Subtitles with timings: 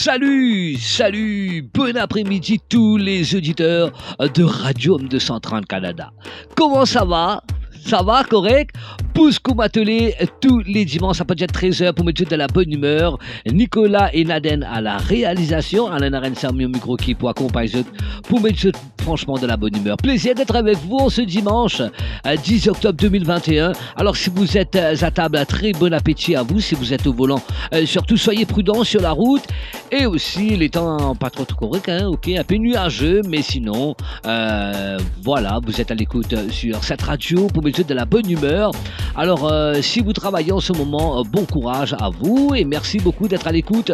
[0.00, 3.90] Salut, salut, bon après-midi tous les auditeurs
[4.32, 6.12] de Radio Homme 230 Canada.
[6.54, 7.42] Comment ça va?
[7.88, 8.76] Ça va, correct?
[9.14, 13.18] Pousco Matelé, tous les dimanches à partir de 13h pour mettre de la bonne humeur.
[13.50, 15.88] Nicolas et Naden à la réalisation.
[15.88, 17.84] Alain Sermi au micro qui pour accompagner
[18.28, 18.68] pour mettre
[19.02, 19.96] franchement de la bonne humeur.
[19.96, 21.80] Plaisir d'être avec vous ce dimanche
[22.24, 23.72] 10 octobre 2021.
[23.96, 26.60] Alors si vous êtes à table, très bon appétit à vous.
[26.60, 29.44] Si vous êtes au volant, euh, surtout soyez prudents sur la route.
[29.90, 33.94] Et aussi les temps pas trop corrects, hein, ok, un peu nuageux, mais sinon,
[34.26, 38.70] euh, voilà, vous êtes à l'écoute sur cette radio pour mettre de la bonne humeur.
[39.16, 42.98] Alors, euh, si vous travaillez en ce moment, euh, bon courage à vous et merci
[42.98, 43.92] beaucoup d'être à l'écoute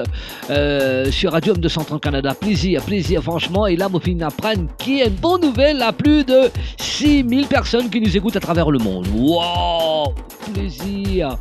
[0.50, 2.34] euh, sur Radio M230 Canada.
[2.34, 3.66] Plaisir, plaisir, franchement.
[3.66, 7.90] Et là, mon film apprenne qui est une bonne nouvelle à plus de 6000 personnes
[7.90, 9.06] qui nous écoutent à travers le monde.
[9.14, 10.14] Waouh!
[10.52, 11.38] Plaisir!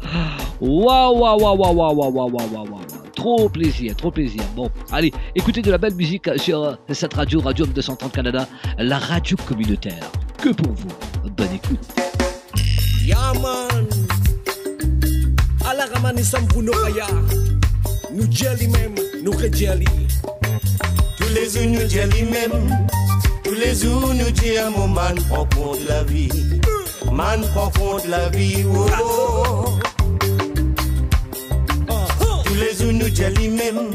[0.62, 2.68] Waouh, waouh, waouh, waouh, waouh, waouh, waouh, waouh.
[2.70, 2.80] Wow.
[3.16, 4.44] Trop plaisir, trop plaisir.
[4.56, 9.38] Bon, allez, écoutez de la belle musique sur cette radio, Radio M230 Canada, la radio
[9.48, 10.12] communautaire.
[10.38, 10.90] Que pour vous.
[11.38, 12.13] Bonne écoute.
[13.06, 13.88] Yaman
[15.68, 17.08] Ala ramani sampuno kaya.
[18.16, 19.88] Nou djeli mem, nou ke djeli
[21.18, 22.88] Tous les jours nous djeli même.
[23.44, 26.30] Tous les jours nous djeli man profond de la vie.
[27.12, 29.80] Man profond de la vie oh, oh.
[32.46, 33.92] Tous les jours nous djeli même.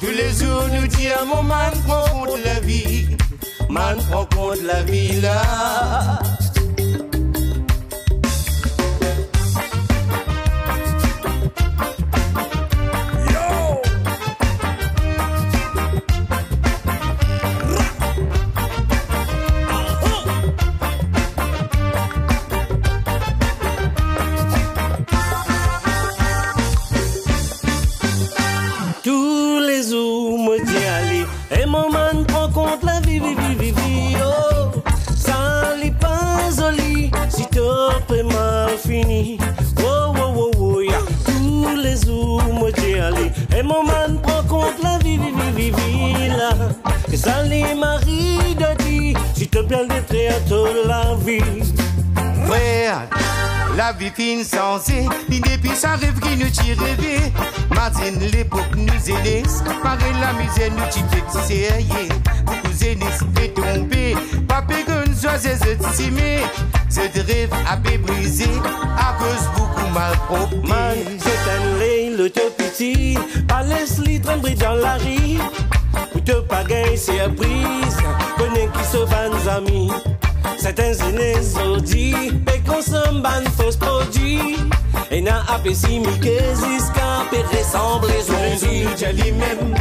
[0.00, 1.14] Tous les jours nous djeli
[1.48, 3.16] man profond de la vie.
[3.70, 6.43] Man profond de la vie là.
[31.50, 34.80] Et mon man prend compte la vie, vie, vie, vie, oh.
[35.16, 39.38] Ça n'est pas joli, si top est mal fini.
[39.80, 40.82] Oh, oh, oh, oh.
[41.26, 43.30] Tous les jours, moi t'y allé.
[43.56, 46.50] Et mon man prend compte la vie, vie, vie, vie, là.
[47.12, 47.44] Et ça
[47.78, 51.74] marie de dit, si te plaît, d'être à toute la vie.
[52.46, 53.08] Frère,
[53.76, 57.32] la vie fine sensée, puis depuis ça rêve qui nous tire rêver.
[57.74, 59.42] Martine, l'époque nous aînés,
[59.82, 62.08] pareil la misère nous tire sérieux.
[62.44, 64.16] Beaucoup aînés est tombé,
[64.46, 66.40] papa que nous soit estimé.
[66.88, 68.48] Cette rêve a été brisé
[68.98, 70.54] à cause beaucoup mal propre.
[71.18, 73.18] C'est un le te petit,
[73.48, 75.38] pas laisse-les trembler dans la rue.
[76.14, 77.98] Ou te pagaille surprise,
[78.36, 79.90] connais qui se van amis.
[80.58, 84.56] Certains inesodi Pekonsom ban fos prodwi
[85.10, 89.74] E nan apesi mi kezis Kan pe resamble zondi Jali men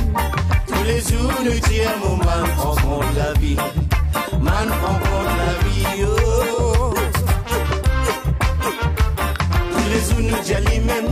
[0.67, 3.57] Tous les jours nous tient mon man Prends la vie.
[4.41, 6.93] Man prends la vie oh.
[9.71, 11.05] Tous les jours nous jali men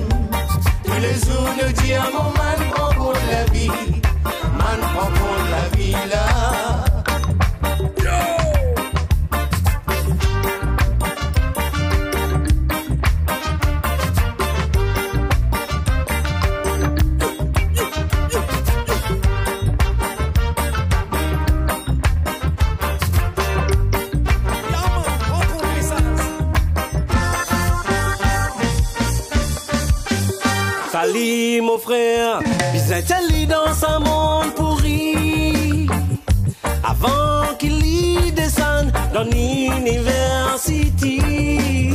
[0.83, 3.71] Tous les jours nous tient mon man Prends la vie.
[4.59, 6.70] Man prends compte la vie là.
[31.81, 32.39] Salut mon frère,
[32.73, 33.05] Bizet
[33.47, 35.87] dans un monde pourri?
[36.83, 41.93] Avant qu'il y descende dans l'université.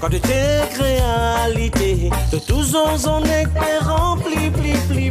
[0.00, 3.46] Quand tu es réalité, de tous on est
[3.80, 5.10] rempli, pli, pli.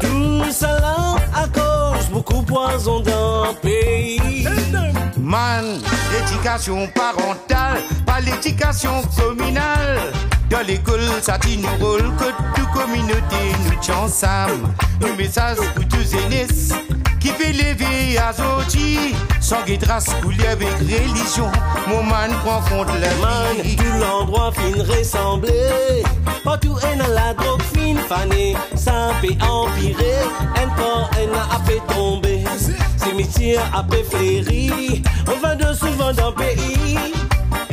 [0.00, 4.46] Tout cela à cause beaucoup poison le pays.
[5.16, 5.80] Man,
[6.12, 10.12] l'éducation parentale, pas l'éducation communale.
[10.50, 14.66] Dans l'école, ça dit nous rôle que toute communauté nous tient ensemble.
[15.06, 16.46] Un message pour tous aînés
[17.20, 19.14] qui fait lever à Zoti.
[19.40, 21.50] Sans guédras coulé avec religion,
[21.86, 23.76] mon man prend compte la Man, vie.
[23.76, 26.02] tout l'endroit fin ressembler.
[26.44, 28.56] Partout en a la drogue fine fanée.
[28.74, 30.20] Ça peut empirer,
[30.56, 32.44] un corps en a fait tomber.
[32.96, 35.02] Cimetière a fait fléri.
[35.26, 37.17] On va de souvent dans le pays.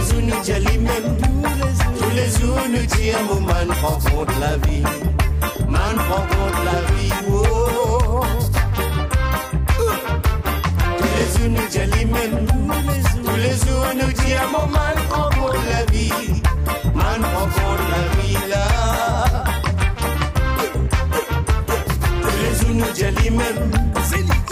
[0.00, 1.24] vie, là.
[2.14, 4.82] les jours nous disons, man, prend compte la vie.
[5.68, 8.20] Man, prend compte la vie, oh.
[10.98, 12.46] Tous les jours nous disons lui-même.
[13.24, 16.42] Tous les jours nous disons, man, prend compte la vie.
[16.94, 18.64] Man, prend compte la vie, là.
[22.22, 23.93] Tous les jours nous disons lui-même.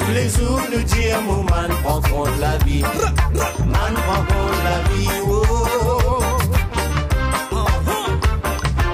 [0.05, 2.83] Tous les jours nous disons, man, prend compte la vie.
[2.83, 5.43] Man, prend compte la vie, oh.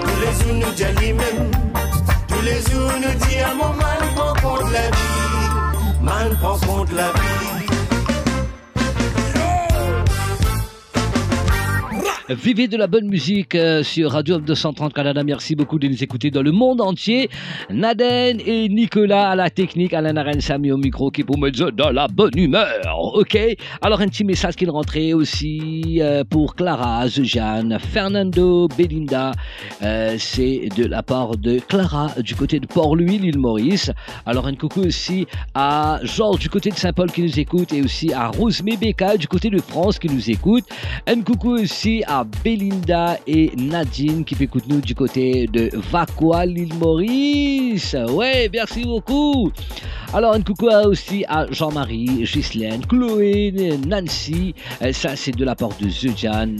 [0.03, 1.51] Tous les jours nous disons lui-même.
[2.29, 6.03] Tous les jours nous disons, mon man, prend compte la vie.
[6.03, 7.58] Man, prend compte la vie.
[12.31, 15.25] Vivez de la bonne musique euh, sur Radio 230 Canada.
[15.25, 17.31] Merci beaucoup de nous écouter dans le monde entier.
[17.71, 21.73] Naden et Nicolas à la technique, Alain Arène Samy au micro qui pour me dire
[21.73, 23.15] dans la bonne humeur.
[23.15, 23.39] Ok
[23.81, 29.33] Alors un petit message qui est rentré aussi euh, pour Clara, Jeanne, Fernando, Belinda.
[29.83, 33.91] Euh, C'est de la part de Clara du côté de Port-Louis, l'île Maurice.
[34.27, 38.13] Alors un coucou aussi à Georges du côté de Saint-Paul qui nous écoute et aussi
[38.13, 40.65] à Rose Mébeka du côté de France qui nous écoute.
[41.07, 46.75] Un coucou aussi à Belinda et Nadine qui écoutent nous du côté de Vacoa, l'île
[46.75, 47.97] Maurice.
[48.11, 49.51] Ouais, merci beaucoup.
[50.15, 53.53] Alors, un coucou aussi à Jean-Marie, Ghislaine, Chloé,
[53.87, 54.55] Nancy.
[54.81, 56.57] Euh, Ça, c'est de la part de Zujan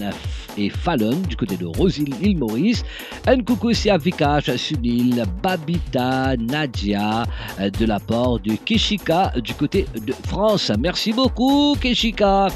[0.55, 2.83] et Fallon du côté de Rosile, l'île Maurice.
[3.25, 7.23] Un coucou aussi à Vikash, Sunil, Babita, Nadia,
[7.59, 10.71] euh, de la part de Keshika du côté de France.
[10.77, 12.49] Merci beaucoup, Keshika.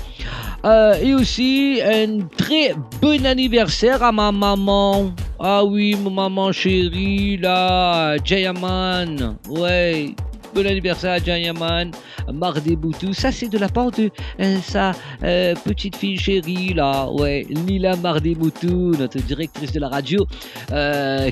[0.65, 5.11] Euh, et aussi un très bon anniversaire à ma maman.
[5.37, 9.37] Ah oui, ma maman chérie, là, Jayaman.
[9.49, 10.15] Ouais.
[10.55, 11.91] Bon anniversaire à Jayaman,
[12.31, 13.11] Mardi Boutou.
[13.11, 14.91] Ça, c'est de la part de euh, sa
[15.23, 17.09] euh, petite fille chérie, là.
[17.11, 20.25] Ouais, Lila Mardi Boutou, notre directrice de la radio,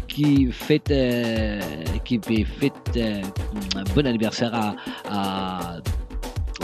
[0.07, 0.92] qui fête,
[2.04, 3.00] qui fête
[3.77, 4.75] un bon anniversaire
[5.10, 5.77] à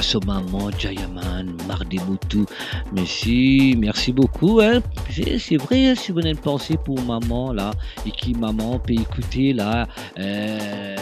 [0.01, 2.45] son maman, Jayaman, Mardemutu.
[2.93, 4.59] Merci, merci beaucoup.
[4.61, 4.81] Hein.
[5.09, 7.71] C'est vrai, hein, si vous avez une pensée pour maman, là,
[8.05, 9.87] et qui maman peut écouter, là,
[10.19, 10.95] euh,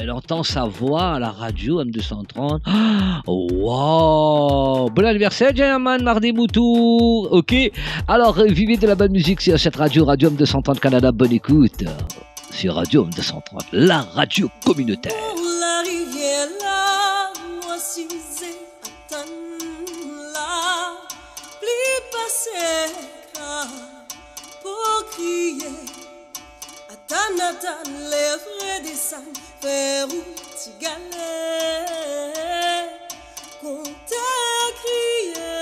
[0.00, 2.60] elle entend sa voix à la radio M230.
[2.66, 4.90] Ah, Wow!
[4.90, 6.60] Bon anniversaire, Jayaman, Mardemutu.
[6.60, 7.54] Ok?
[8.08, 11.12] Alors, vivez de la bonne musique sur cette radio, Radio M230 Canada.
[11.12, 11.84] Bonne écoute.
[12.50, 13.40] Sur Radio M230,
[13.72, 15.12] la radio communautaire.
[15.60, 16.83] La rivière
[22.44, 23.52] seka
[24.62, 25.72] pokiye
[26.92, 28.24] ata natan le
[28.58, 29.26] redesan
[29.60, 30.20] feru
[30.58, 31.34] tigale
[33.60, 35.52] kontakriye.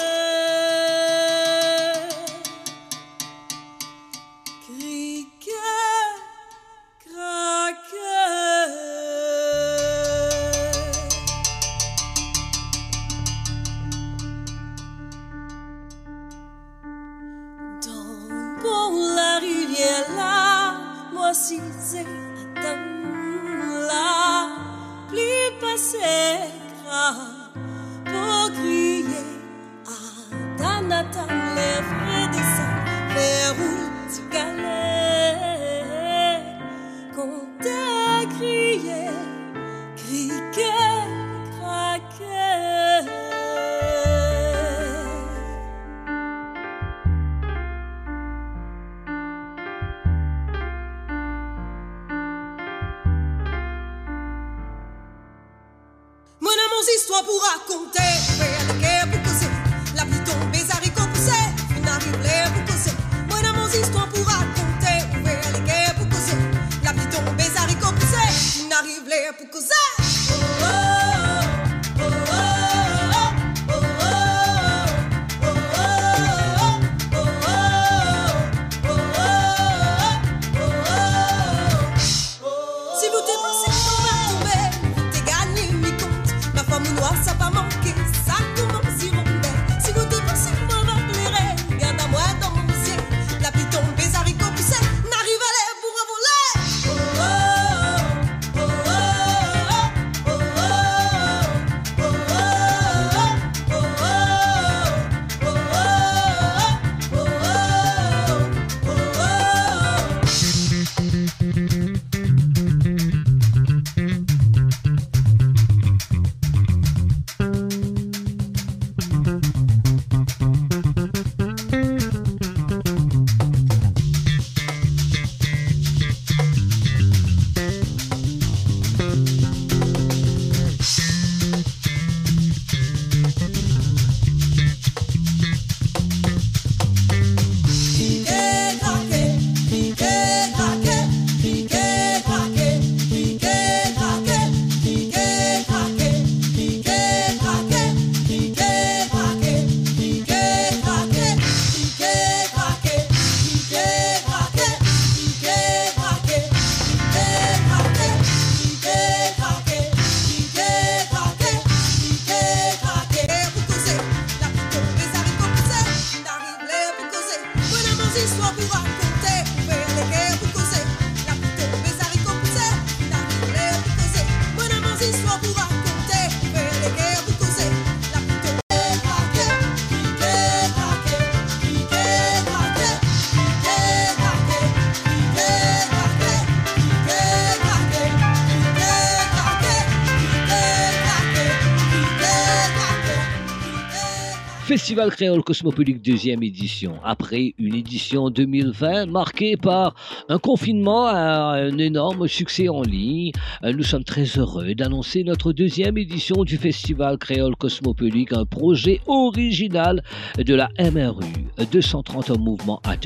[195.02, 196.94] Festival créole cosmopolitique deuxième édition.
[197.02, 199.97] Après une édition 2020 marquée par
[200.28, 203.32] un confinement à un énorme succès en ligne,
[203.64, 210.04] nous sommes très heureux d'annoncer notre deuxième édition du Festival créole cosmopolitique, un projet original
[210.38, 211.25] de la MRU,
[211.73, 212.97] 230 mouvements à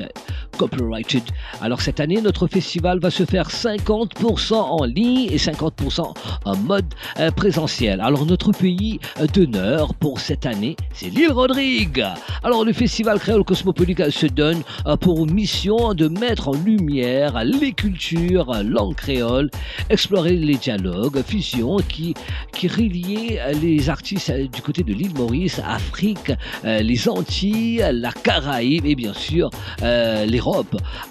[0.57, 1.23] copyrighted.
[1.61, 6.87] Alors cette année, notre festival va se faire 50% en ligne et 50% en mode
[7.19, 8.01] euh, présentiel.
[8.01, 9.01] Alors notre pays
[9.35, 12.05] d'honneur pour cette année, c'est l'île Rodrigue.
[12.43, 17.73] Alors le festival créole cosmopolitique se donne euh, pour mission de mettre en lumière les
[17.73, 19.51] cultures, langue créole,
[19.91, 22.15] explorer les dialogues, fusions qui,
[22.53, 26.33] qui reliaient les artistes du côté de l'île Maurice, Afrique,
[26.65, 29.51] euh, les Antilles, la Caraïbe et bien sûr
[29.83, 30.27] euh,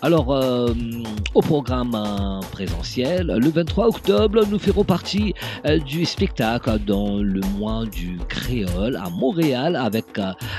[0.01, 0.29] Alors
[1.33, 5.33] au programme présentiel, le 23 octobre, nous ferons partie
[5.85, 10.05] du spectacle dans le mois du créole à Montréal avec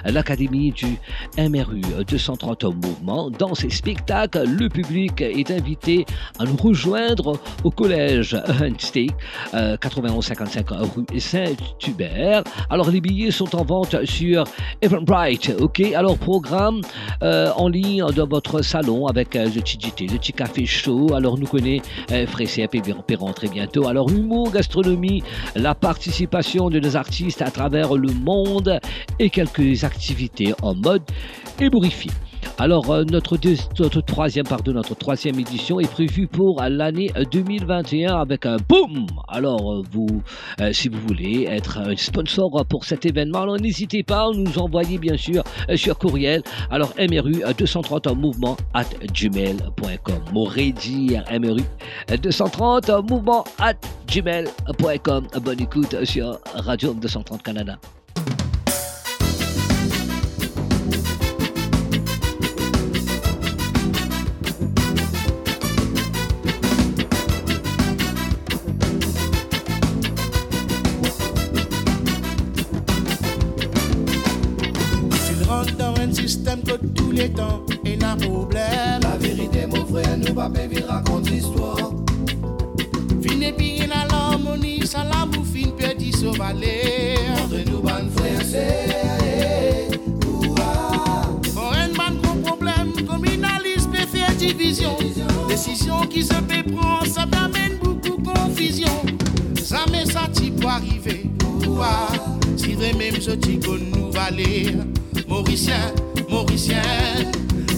[0.04, 0.98] l'Académie du
[1.38, 3.30] MRU 230 mouvement.
[3.30, 6.04] Dans ces spectacles, le public est invité
[6.38, 8.36] à nous rejoindre au collège
[8.78, 9.12] Steak,
[9.54, 12.42] 9155 rue Saint-Hubert.
[12.70, 14.44] Alors les billets sont en vente sur
[14.82, 15.54] Eventbrite.
[15.60, 16.80] Ok, alors programme
[17.22, 21.14] euh, en ligne dans votre salon avec euh, JT, le petit café chaud.
[21.14, 21.80] Alors nous connaît
[22.10, 23.86] euh, Frécep et Perron très bientôt.
[23.86, 25.22] Alors humour, gastronomie,
[25.54, 28.80] la participation de nos artistes à travers le monde
[29.18, 31.02] et quelques activités en mode
[31.60, 32.10] ébourifié.
[32.58, 33.36] Alors, euh, notre,
[33.78, 39.06] notre, troisième, notre troisième édition est prévue pour l'année 2021 avec un boom.
[39.28, 40.22] Alors, euh, vous,
[40.60, 44.58] euh, si vous voulez être un sponsor pour cet événement, alors n'hésitez pas à nous
[44.58, 46.42] envoyer bien sûr sur courriel.
[46.70, 50.20] Alors, MRU 230 mouvement at gmail.com.
[50.32, 50.72] M'aurait
[51.38, 51.62] MRU
[52.08, 53.74] 230 mouvement at
[54.08, 55.26] gmail.com.
[55.42, 57.78] Bonne écoute sur Radio 230 Canada.
[77.16, 79.00] Les temps et n'a problème.
[79.02, 81.92] La vérité, mon frère, nous pas vivre raconte l'histoire.
[83.22, 87.16] Fin et bien à l'harmonie, ça la bouffine petit sauvalé.
[87.42, 89.98] Entre nous, ban frère, c'est.
[91.54, 94.96] Pour un ban gros problème, communaliste peut faire division.
[95.48, 98.92] Décision qui se fait prendre, ça t'amène beaucoup confusion.
[99.62, 101.30] Ça met ça, tu peux arriver.
[102.56, 103.58] Si vrai même ce petit
[103.94, 104.76] nous valer,
[105.28, 105.92] Mauricien.
[106.36, 106.82] Mauricien.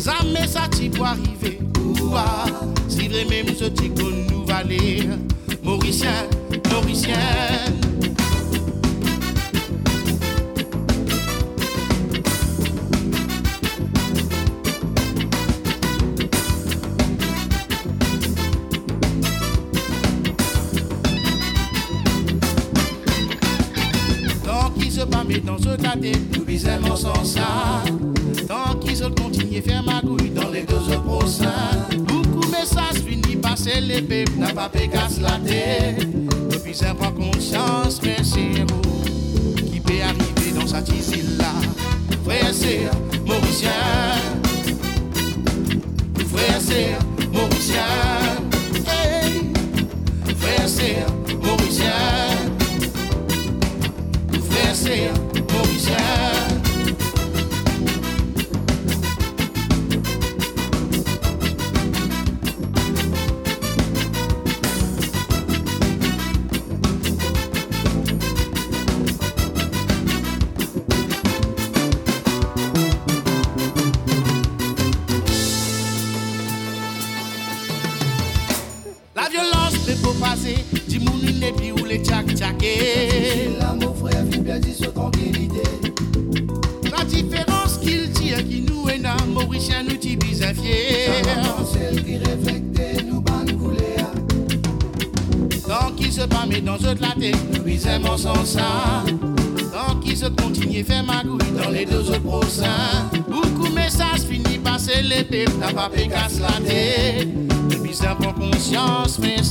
[0.01, 1.61] Ça met ça tu peux arriver.
[2.03, 2.47] Ouah,
[2.89, 5.09] si vrai même ce petit nous valer.
[5.63, 6.27] Mauricien,
[6.69, 7.15] Mauricien.
[34.59, 36.05] Pas fait casse la tête.
[36.51, 41.53] Depuis ça prend conscience, mais c'est vous qui peut arriver dans cette île-là.
[42.25, 42.91] Frère, c'est
[43.25, 43.71] Mauricien.
[46.33, 46.97] Frère, c'est
[47.33, 47.83] Mauricien.
[48.89, 49.53] Hey.
[50.39, 51.07] Frère, c'est
[51.41, 51.93] Mauricien.
[54.51, 55.18] Frère, c'est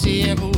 [0.08, 0.57] conscience, mais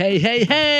[0.00, 0.79] hey, hey, hey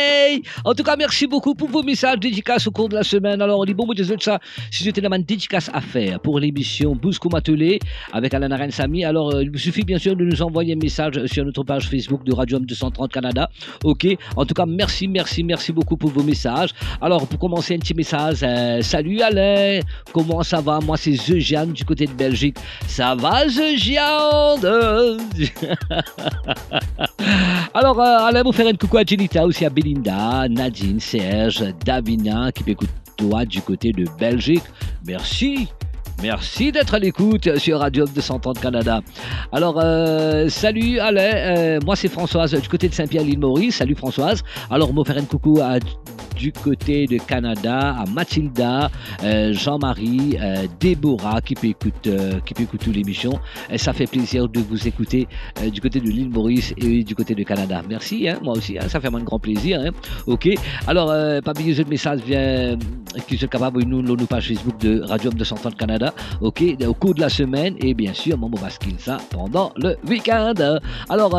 [0.64, 3.40] En tout cas, merci beaucoup pour vos messages dédicaces au cours de la semaine.
[3.40, 4.38] Alors, on dit bon, moi, de ça.
[4.70, 7.79] Si j'étais la dédicace à faire pour l'émission Bousco Matelé
[8.12, 10.79] avec Alain Arène Samy, alors euh, il vous suffit bien sûr de nous envoyer un
[10.83, 13.49] message sur notre page Facebook de Radio 230 Canada.
[13.85, 16.70] Ok En tout cas, merci, merci, merci beaucoup pour vos messages.
[17.01, 18.38] Alors, pour commencer, un petit message.
[18.42, 19.81] Euh, salut Alain
[20.12, 20.81] Comment ça va?
[20.81, 22.57] Moi, c'est Jeanne du côté de Belgique.
[22.87, 24.61] Ça va, Jeanne?
[27.75, 32.50] Alors, euh, Alain, vous faire un coucou à Jenita, aussi à Belinda, Nadine, Serge, Davina,
[32.50, 34.64] qui m'écoute toi du côté de Belgique.
[35.06, 35.68] Merci.
[36.22, 39.00] Merci d'être à l'écoute sur Radio 230 Canada.
[39.52, 43.76] Alors, euh, salut Alain, euh, moi c'est Françoise du côté de Saint-Pierre-l'Île-Maurice.
[43.76, 44.42] Salut Françoise.
[44.70, 45.78] Alors, on faire un coucou à
[46.40, 48.90] du côté de Canada, à Mathilda,
[49.22, 53.38] euh, Jean-Marie, euh, Déborah qui peut écouter, euh, qui peut écouter l'émission.
[53.76, 55.29] ça fait plaisir de vous écouter
[55.70, 57.83] du côté de l'île Maurice et du côté de Canada.
[57.87, 59.81] Merci, hein, moi aussi, hein, ça fait un grand plaisir.
[59.85, 59.90] Hein.
[60.26, 60.48] Ok,
[60.87, 61.09] alors,
[61.42, 62.79] pas oublier le message vient,
[63.29, 66.14] qui se capable de nous, nous page Facebook de Radio 230 Canada.
[66.40, 70.55] Ok, au cours de la semaine et bien sûr, mon baskin ça pendant le week-end.
[71.11, 71.33] Alors,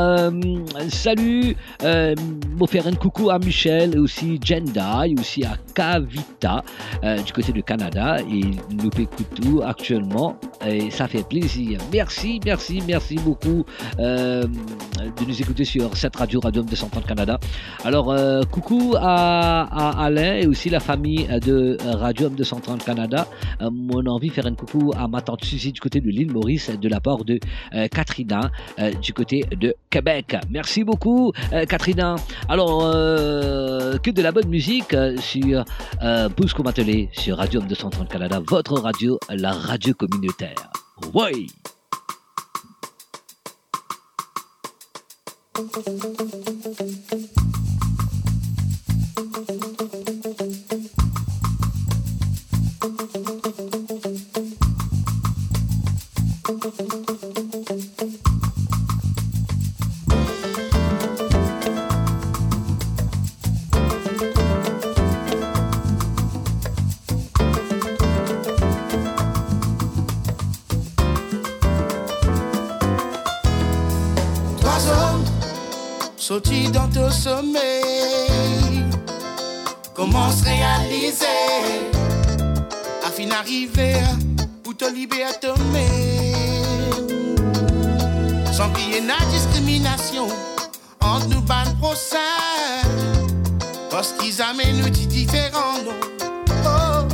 [0.90, 2.14] salut, euh,
[2.68, 6.64] faire un coucou à Michel et aussi Jenda aussi à Kavita
[7.04, 8.18] euh, du côté du Canada.
[8.22, 11.80] Et nous écoutons actuellement et ça fait plaisir.
[11.92, 13.66] Merci, merci, merci beaucoup
[14.00, 17.40] euh, de nous écouter sur cette radio, Radio 230 Canada.
[17.84, 23.28] Alors, euh, coucou à, Alain et aussi la famille de Radio 230 Canada.
[23.62, 26.70] mon envie de faire un coucou à ma tante Suzy du côté de l'île Maurice,
[26.70, 27.40] de la part de
[27.90, 28.52] Katrina
[29.02, 30.36] du côté de Québec.
[30.50, 31.32] Merci beaucoup,
[31.68, 32.16] Katrina.
[32.50, 35.64] Alors, que de la bonne musique euh, sur
[36.02, 36.64] euh, Bousco
[37.14, 40.72] sur Radio 230 Canada, votre radio, la radio communautaire.
[41.14, 41.48] Oui!
[77.32, 78.84] Sommeil.
[79.94, 81.26] Comment se réaliser?
[83.06, 83.96] Afin d'arriver
[84.64, 85.40] pour te libérer
[88.52, 90.28] Sans qu'il y ait la discrimination
[91.00, 92.18] entre nous ban procès.
[93.90, 95.80] Parce qu'ils amènent nous différents
[96.66, 97.08] Oh,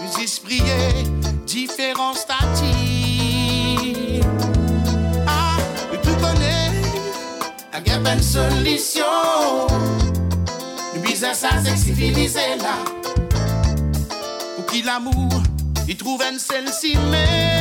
[0.00, 0.62] nous esprits
[1.46, 3.02] différents statuts.
[7.92, 9.21] y a pas de solution.
[11.22, 12.78] Le business a civilisé là.
[14.56, 15.30] Pour qui l'amour,
[15.86, 17.51] il trouve une seule cimée.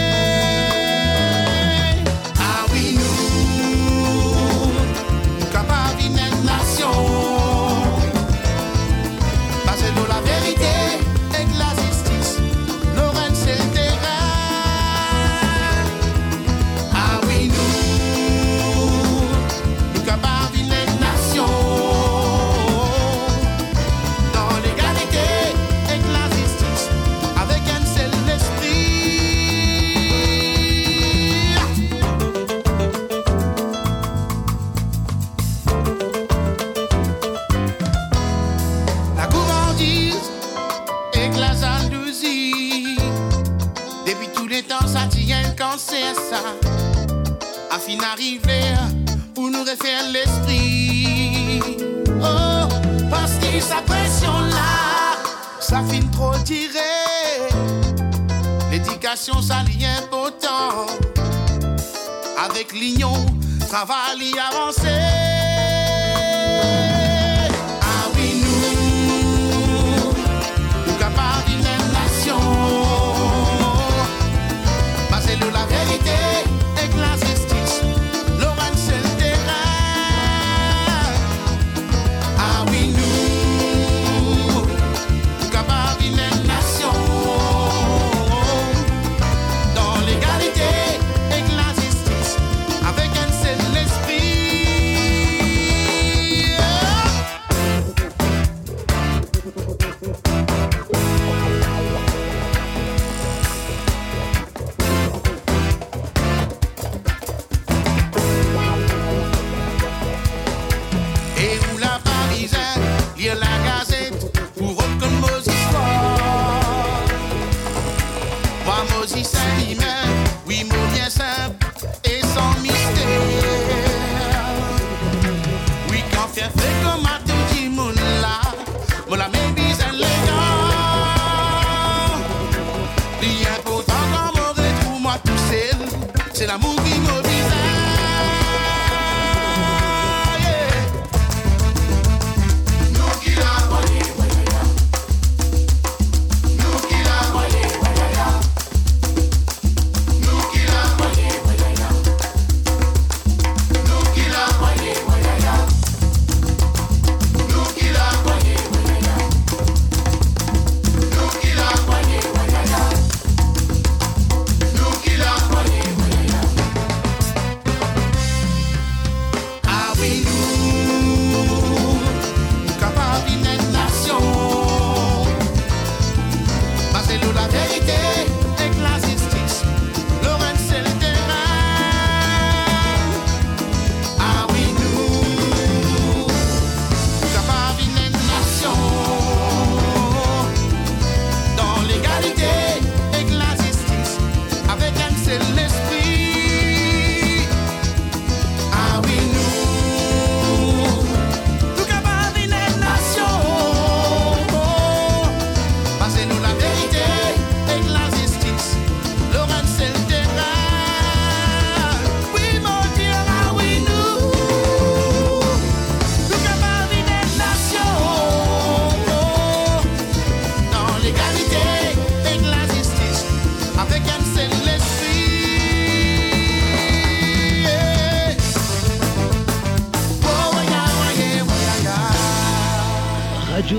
[45.92, 46.40] sè sa
[47.76, 48.60] A fin arrive
[49.36, 51.64] Pou nou refè l'esprit.
[52.20, 52.68] Oh,
[53.12, 55.18] pas ki sa presyon la
[55.60, 56.88] Sa fin tro dire
[58.72, 60.88] L'edikasyon sa li impotant
[62.48, 63.28] Avèk l'ignon
[63.68, 65.31] Travali avancer.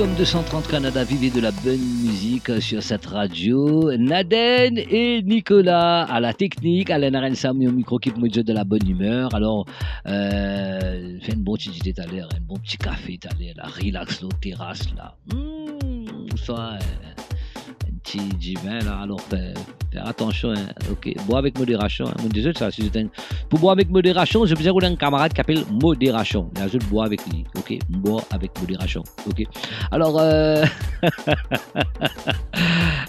[0.02, 3.96] Homme 230 Canada, vivez de la bonne musique sur cette radio.
[3.96, 8.88] Naden et Nicolas à la technique, Alain Arensam au micro qui me de la bonne
[8.88, 9.32] humeur.
[9.32, 9.64] Alors,
[10.06, 13.72] euh, fait un bon petit tout à l'heure, un bon petit café tout à l'heure,
[13.80, 15.14] relax, la terrasse là.
[15.32, 17.11] Mmh, ça, un
[18.18, 19.54] petit vin là, alors fait,
[19.92, 20.66] faire attention, hein.
[20.90, 22.06] ok, bois avec modération.
[22.06, 22.52] Hein.
[22.56, 22.90] Ça, si
[23.48, 26.50] pour boire avec modération, je besoin un camarade qui appelle modération.
[26.56, 29.44] Là, je bois avec lui, ok, bois avec modération, ok.
[29.90, 30.64] Alors, euh...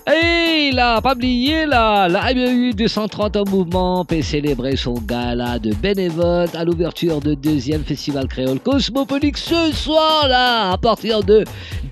[0.07, 5.73] hey, là, pas oublier là, la MU 230 en mouvement peut célébrer son gala de
[5.73, 11.43] bénévole à l'ouverture de deuxième festival créole cosmopolique ce soir là, à partir de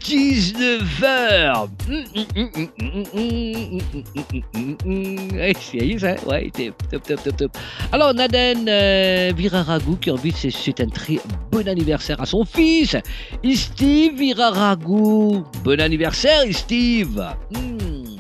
[0.02, 1.68] 19h.
[6.26, 6.52] Ouais,
[6.90, 7.58] top, top, top, top.
[7.92, 11.20] Alors, Naden euh, Viraragou qui envie souhaiter un très
[11.52, 12.98] bon anniversaire à son fils,
[13.54, 15.44] Steve Viraragou.
[15.64, 17.22] Bon anniversaire, Steve.
[17.52, 18.18] Hmm.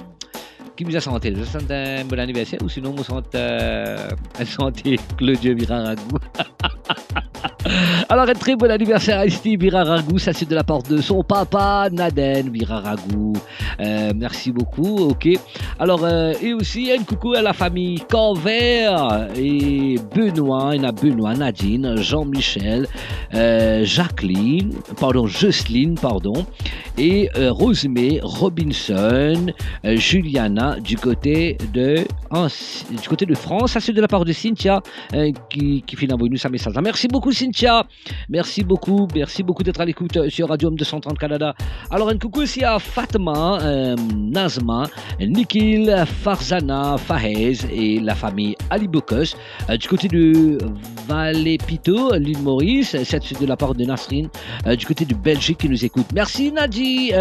[0.75, 1.31] Qui vous a santé?
[1.31, 4.09] Vous sentez un bon anniversaire ou sinon vous sentez euh,
[4.45, 6.17] santé Claudio Viraragou
[8.09, 11.23] Alors, un très bon anniversaire à Steve Viraragou, ça c'est de la part de son
[11.23, 13.33] papa, Naden Viraragou.
[13.79, 15.29] Euh, merci beaucoup, ok.
[15.79, 20.91] Alors, euh, et aussi un coucou à la famille Canvert et Benoît, il y a
[20.91, 22.87] Benoît, Nadine, Jean-Michel,
[23.33, 26.45] euh, Jacqueline, pardon, Jocelyne, pardon,
[26.97, 29.45] et Rosemée, Robinson,
[29.85, 31.95] Juliana du côté de
[32.91, 33.71] du côté de France.
[33.71, 34.81] Ça, c'est de la part de Cynthia
[35.49, 36.73] qui, qui fait envoyer sa message.
[36.83, 37.60] Merci beaucoup, Cynthia.
[38.29, 39.07] Merci beaucoup.
[39.13, 41.53] Merci beaucoup d'être à l'écoute euh, sur Radio 230 Canada.
[41.89, 44.83] Alors, un coucou aussi à Fatma, euh, Nazma,
[45.19, 49.35] Nikhil, Farzana, Fahez et la famille Ali Bokos.
[49.79, 50.57] du côté de
[51.07, 52.95] Valépito, l'île Maurice.
[53.03, 54.29] C'est de la part de Nasrine.
[54.77, 56.07] du côté de Belgique qui nous écoute.
[56.13, 57.11] Merci, Nadi.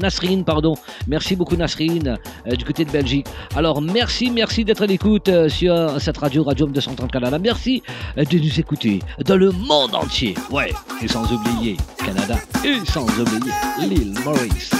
[0.00, 0.74] Nasrine, pardon.
[1.06, 3.26] Merci beaucoup, Nasrine, du côté de Belgique.
[3.56, 7.38] Alors, merci, merci d'être à l'écoute euh, sur cette radio, Radio 230 Canada.
[7.38, 7.82] Merci
[8.18, 10.34] euh, de nous écouter dans le monde entier.
[10.50, 14.70] Ouais, et sans oublier Canada, et sans oublier l'île Maurice.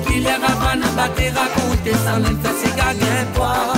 [0.00, 0.33] qu'il y a pas
[0.76, 3.74] n'a pas te raconter sans même faire ses gagnants poids.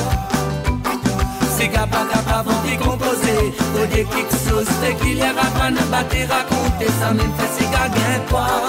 [1.57, 5.83] C'est capable capable de composer, faut dire quelque chose, c'est qu'il y a pas n'a
[5.83, 8.63] pas te raconter sans même faire ses gagnants poids.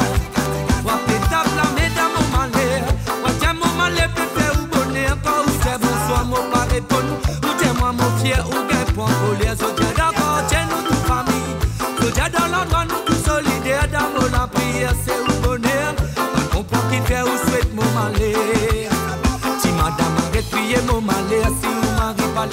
[0.85, 2.81] Wa pétable la mesdames au malheur,
[3.23, 7.13] wa tiens mon malheur peut faire ou bonheur quand ou c'est bonsoir mon pas répondre,
[7.43, 8.66] ou tiens moi mon fier ou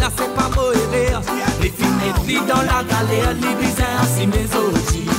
[0.00, 1.22] là c'est pas beau erreur
[1.61, 1.87] Les filles
[2.26, 5.11] les dans la galère Les bizarres si mes outils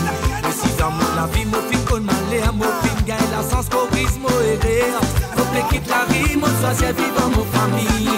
[0.44, 3.68] Mais si dans mon la vie mon fille qu'on malheur Mon fille gagne la sens
[3.70, 5.02] qu'au brise mon erreur
[5.36, 8.10] Faut que quitte la rime Mon soit c'est vivant mon famille.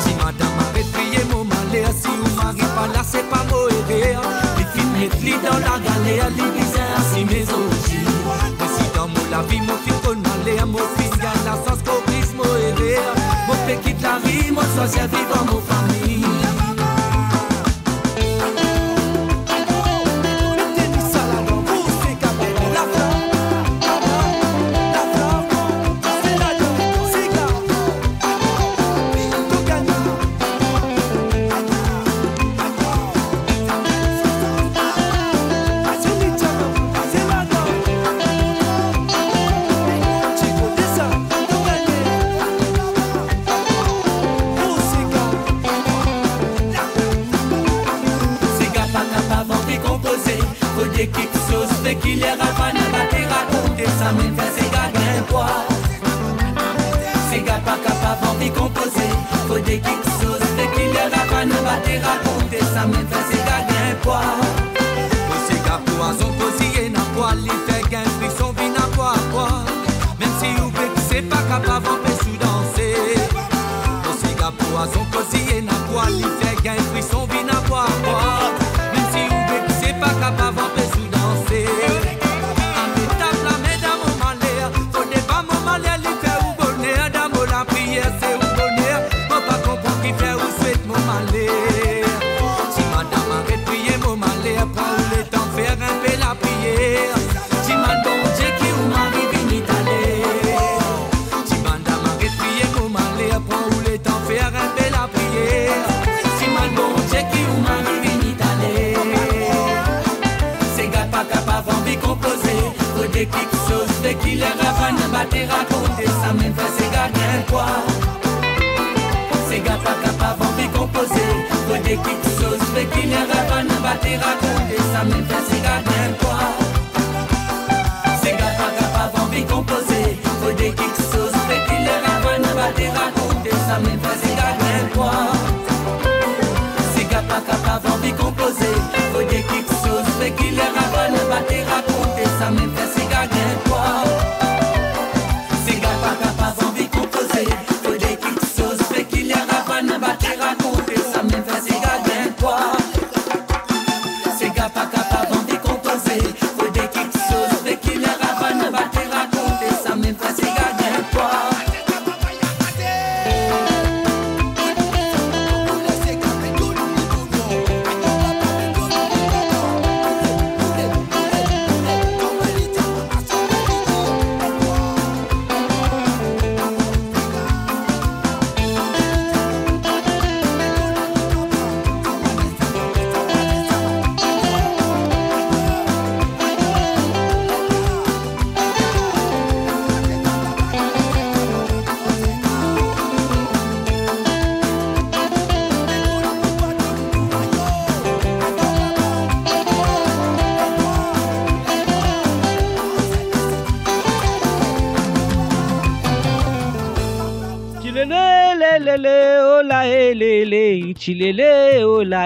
[0.00, 4.22] Si madame arrête prier mon malheur Si mon mari pas là c'est pas beau erreur
[4.58, 8.06] Les filles les dans la galère Les bizarres si mes outils
[8.58, 9.63] Mais si dans mon la vie
[14.74, 15.63] vie, mon social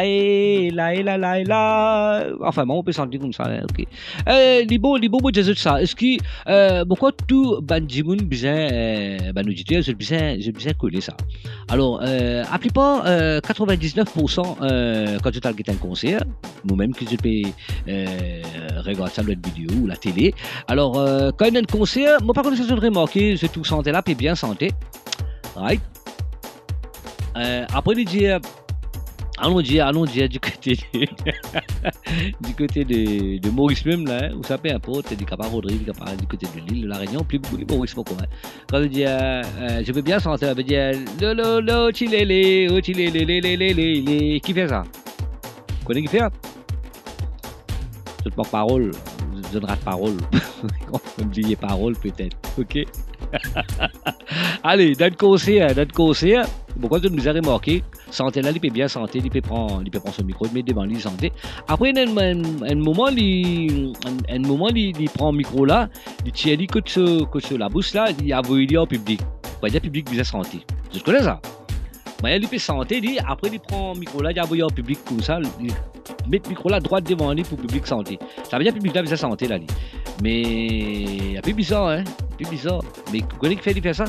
[0.02, 2.26] chilele, oh la, eh, la, la, la.
[2.42, 3.86] Enfin, bon, on peut sentir comme ça, hein, ok.
[4.28, 5.80] Euh, les beaux mots de ça.
[5.80, 6.16] Est-ce que,
[6.48, 11.16] euh, pourquoi tout, ban, djimoun, bien, euh, ban, auditeur, je bien, je bien coller ça.
[11.68, 16.22] Alors, euh, à plupart, euh, 99%, euh, quand tu as un concert,
[16.64, 17.50] nous-mêmes, que je peux,
[18.84, 20.34] regarder ça, la vidéo ou la télé.
[20.66, 23.64] Alors, euh, quand il y a un concert, moi, par contre, je remarqué, c'est tout
[23.64, 24.70] santé là, puis bien santé.
[25.56, 25.80] Right?
[27.36, 28.26] Euh, après, il dit,
[29.40, 31.00] euh, allons dire, allons dire du côté de,
[32.46, 36.26] du côté de, Maurice même, là, hein, où ça peu importe, du Capar Rodrigue, du
[36.26, 38.24] côté de l'île, de la Réunion, plus beaucoup Maurice mon copain.
[38.70, 41.92] Quand il dit, euh, euh, je veux bien sentir, ça veut dire, lo, lo, lo,
[41.92, 44.38] chilele, oh, chilele, le, le, le, le, le.
[44.38, 44.84] Qui fait ça?
[45.80, 46.30] Vous connaissez qui fait ça?
[48.24, 48.90] Je ne porte parole,
[49.36, 50.16] je donnerai de parole.
[50.92, 52.84] On oublier parole peut-être, ok?
[54.62, 56.46] Allez, le concert, dans le concert,
[56.80, 59.90] pourquoi tu nous as remarqué, santé là, il peut bien santé, il peut prendre, il
[60.12, 61.32] son micro, il met devant lui santé.
[61.66, 63.92] Après, un, un- un moment, il,
[64.30, 65.88] un, moment, il, prend le micro là,
[66.24, 69.20] il tient dit que ce, que ce, la bouche là, il a envoyé au public.
[69.64, 70.60] Il dire public bien santé.
[70.94, 71.40] Je connais ça?
[72.22, 74.68] Mais il peut santé, il après il prend le micro là, il a envoyé au
[74.68, 75.66] public comme ça, il
[76.28, 78.18] met le micro là droit devant lui pour le public santé.
[78.48, 79.58] Ça veut dire public là, bien santé là.
[79.58, 79.66] lui.
[80.22, 82.04] Mais un peu bizarre, hein?
[82.32, 82.82] Un peu bizarre.
[83.12, 84.04] Mais vous connaissez qui fait, il fait ça?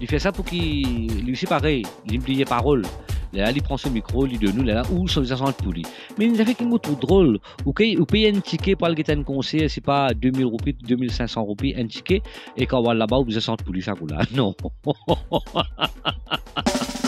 [0.00, 1.24] Il fait ça pour qu'il.
[1.24, 2.84] Lui aussi pareil, il oublie les paroles.
[3.32, 5.84] Là, il prend son micro, il donne nous, là, là, ou son visage pour lui.
[6.18, 7.38] Mais il a fait quelque chose de drôle.
[7.66, 11.74] Ou qu'il paye un ticket pour aller un concert, c'est pas 2000 roupies, 2500 roupies,
[11.76, 12.22] un ticket,
[12.56, 14.20] et quand on va là-bas, vous sent pour lui, ça, là.
[14.34, 14.54] Non.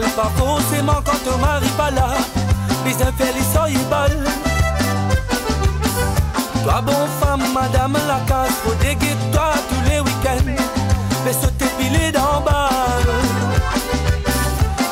[0.00, 2.08] pas forcément quand ton mari pas là.
[2.84, 4.24] Les infelices sont y balle.
[6.62, 10.62] Toi, bon femme, madame la casse, faut déguer toi tous les week-ends.
[11.24, 12.70] Mais sauter pilé d'en bas.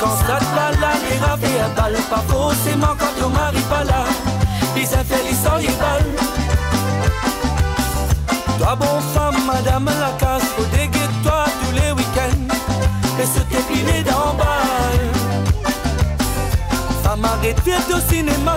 [0.00, 3.84] Quand ça te balade, les rap et un balle, pas forcément quand ton mari pas
[3.84, 4.04] là.
[4.76, 5.72] Les infelices sont y
[17.42, 18.56] De au cinéma,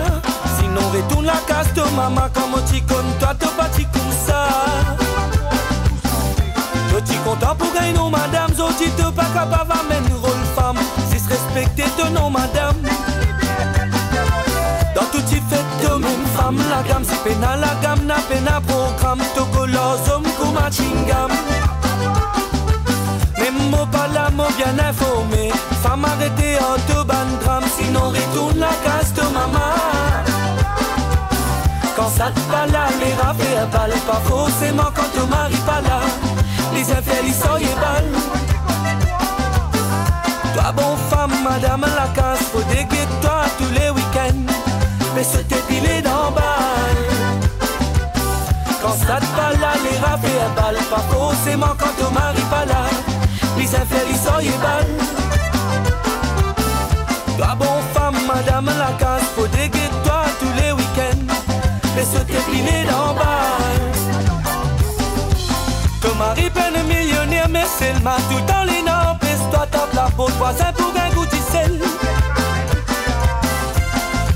[0.58, 2.28] sinon retourne la casse de maman.
[2.32, 4.46] Comme tu toi te bâtis comme ça?
[7.58, 10.78] Pour gagner non madame, tu te pas capable mettre rôle femme,
[11.10, 12.76] si se respecter non madame.
[14.94, 19.22] Dans tout tu fais de même femme, la gamme pénal, la gamme n'a pena programme,
[19.34, 21.28] comme un.
[23.38, 25.52] Même mot pas la mot bien informé.
[25.82, 26.78] Femme arrêtée en
[27.78, 29.74] Sinon retourne la casse de maman
[31.94, 35.80] Quand ça te balade les rap et un balle Pas forcément quand ton mari pas
[35.82, 36.00] là
[36.74, 38.12] Les infelices sont y balle
[40.54, 44.52] Toi bon femme madame la casse Faut déguer toi tous les week-ends.
[45.14, 46.34] Mais se t'épiler d'en
[48.82, 52.64] quand ça te balade, les rap et un balle Pas forcément quand ton mari pas
[52.66, 52.84] là
[53.58, 54.95] Les infelices sont y balle
[57.36, 61.34] Toi bon femme, madame la casse Faut déguer toi tous les week-ends.
[61.98, 63.58] Et se décliner d'en bas.
[66.00, 70.08] Ton mari peine millionnaire mais c'est le mal Tout dans les normes, pèse-toi tape la
[70.16, 71.78] peau Voisin pour un goût du sel.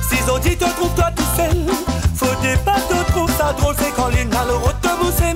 [0.09, 1.57] Si Zodi te trouve toi tout seul.
[2.17, 4.81] Faut des pas te trouve ça drôle C'est quand les n'a le retour
[5.17, 5.35] c'est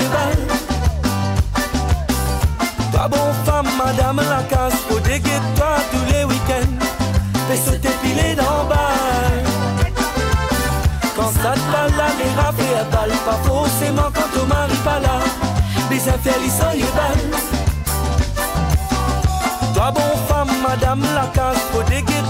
[0.00, 0.54] balle
[2.94, 6.78] toi bon femme, madame la casse, faut déguer toi tous les week-ends.
[7.52, 8.94] Et se t'épiler d'en bas.
[11.16, 15.00] Quand ça te balade, les rap et un balle Pas forcément quand ton mari pas
[15.00, 15.18] là.
[15.90, 16.12] Les sont
[19.74, 22.22] Toi bon femme, madame la casse, faut déguer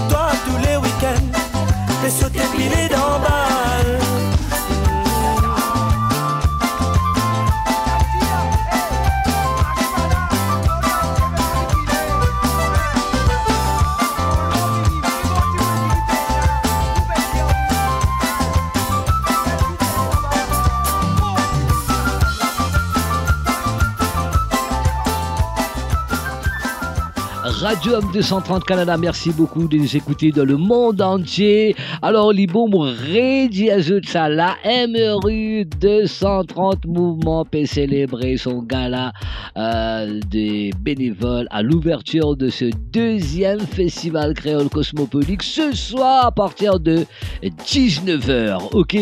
[27.65, 28.95] Radio Homme 230 Canada.
[28.95, 31.75] Merci beaucoup de nous écouter dans le monde entier.
[32.03, 33.71] Alors, Libom Redi
[34.05, 39.13] ça, la MRU 230 Mouvement peut célébrer son gala
[39.57, 46.79] euh, des bénévoles à l'ouverture de ce deuxième festival créole cosmopolitique ce soir à partir
[46.79, 47.03] de
[47.41, 48.59] 19h.
[48.73, 48.95] Ok?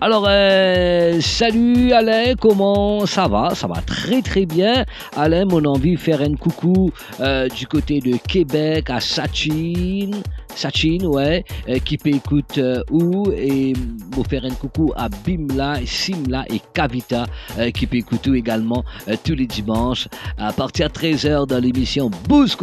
[0.00, 3.54] Alors, euh, salut Alain, comment ça va?
[3.54, 4.84] Ça va très très bien.
[5.16, 6.90] Alain, mon envie de faire un coucou
[7.20, 10.10] euh, du côté de Québec à Sachin.
[10.54, 13.72] Sachin, ouais, euh, qui peut écouter euh, où et
[14.10, 17.26] vous faire un coucou à Bimla, Simla et Kavita
[17.58, 18.84] euh, qui peut écouter également
[19.24, 22.56] tous les dimanches à partir de 13h dans l'émission Bouge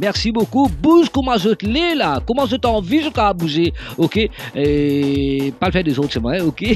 [0.00, 1.06] Merci beaucoup, Bouge
[1.96, 6.20] là, comment je t'en envie jusqu'à bouger, ok, et pas le faire des autres, c'est
[6.20, 6.64] moi, hein, ok?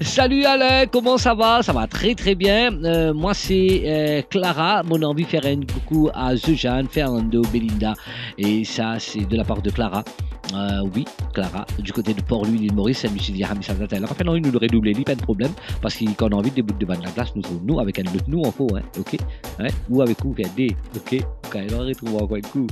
[0.00, 1.62] Salut Alain, comment ça va?
[1.62, 2.70] Ça va très très bien.
[3.12, 7.94] moi c'est Clara, mon envie de faire un coucou à Zujane, Fernando, Belinda
[8.38, 10.04] et ça, c'est de la part de Clara.
[10.54, 14.24] Euh, oui, Clara, du côté de Port-Louis, l'île Maurice, elle me dit Hamis Alors, enfin,
[14.24, 16.84] non, il nous le redoublé, pas de problème, parce qu'on a envie de bouts de
[16.84, 19.16] de la glace, nous, nous, avec un autre nous, en faux, hein, ok
[19.60, 19.68] hein?
[19.88, 22.66] Ou avec vous, des, ok Ok, on retrouve encore un coup.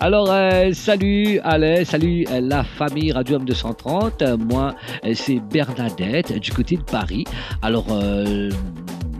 [0.00, 4.22] Alors, euh, salut Alain, salut euh, la famille Radio Homme 230.
[4.38, 4.74] moi,
[5.14, 7.24] c'est Bernadette, du côté de Paris.
[7.62, 7.86] Alors,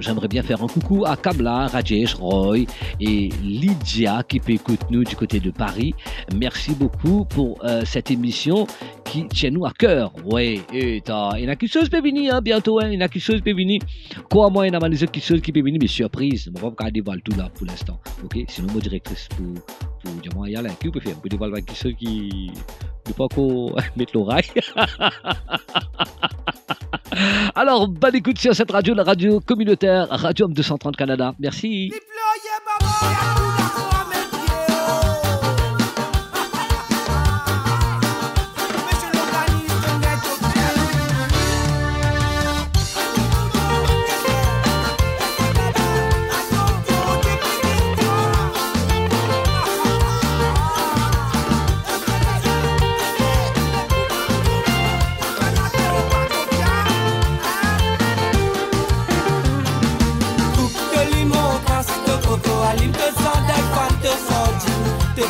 [0.05, 2.67] j'aimerais bien faire un coucou à Kamla, Rajesh, Roy
[3.01, 5.95] et Lydia qui peut écouter nous du côté de Paris.
[6.37, 8.67] Merci beaucoup pour euh, cette émission
[9.05, 10.13] qui tient nous à cœur.
[10.25, 12.81] Oui, et il y a quelque chose peut venir hein, bientôt.
[12.81, 13.81] Hein, il y a quelque chose peut venir.
[14.29, 16.51] Quoi, moi, il y a quelque chose qui peut venir, mais surprise.
[16.53, 18.01] Ne vais pas dévoiler tout là pour l'instant.
[18.25, 19.47] Ok, sinon, mon directrice pour,
[20.03, 22.51] pour dire, moi, il y a là, qui peut faire On peut dévoiler quelque qui.
[23.07, 24.51] Ne pas qu'on mette l'oreille.
[27.55, 31.33] Alors, bonne écoute sur cette radio, la radio communautaire, Radio Homme 230 Canada.
[31.39, 31.93] Merci.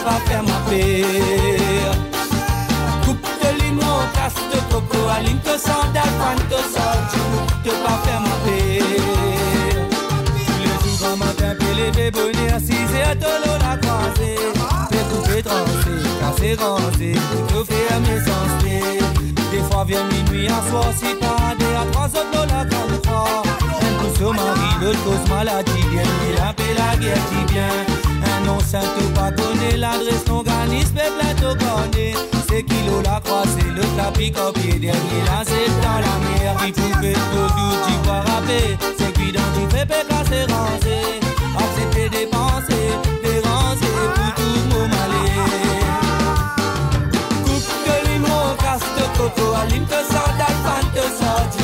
[0.04, 1.02] Pas faire ma paix.
[3.04, 7.22] Coupe de limon, casse de coco, aline te sandal, fan te sorti,
[7.64, 8.82] te pas faire ma paix.
[10.46, 14.38] Tous les jours, matin, lever bonheur, si c'est à l'eau la croisée.
[14.90, 17.14] Fais couper, trancher, casser, ranger,
[17.48, 18.52] tout faire mes sens
[19.50, 23.02] Des fois vient minuit, un soir, si pas des à trois autres, l'eau la grande
[23.02, 23.42] croix.
[23.86, 28.13] Un coup sur mari, l'autre cause maladie, bien, il a la guerre, qui vient
[28.44, 32.14] non tout pas connaît l'adresse l'organisme est plein au connaît
[32.48, 36.72] C'est kilo la croix, c'est le tapis copier Dernier là c'est dans la mer Qui
[36.72, 38.76] pouvait tout tout tu vois rapper.
[38.98, 40.98] C'est qui dans fais péca c'est rancé
[41.56, 42.86] Accepter dépenser,
[43.22, 45.24] déranger pour tout mon malé
[47.44, 51.63] Coupe de limon, casse de coco Alime te sandal, fan